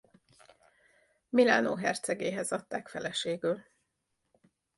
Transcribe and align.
Milánó 1.29 1.75
hercegéhez 1.77 2.51
adták 2.51 2.87
feleségül. 2.87 3.65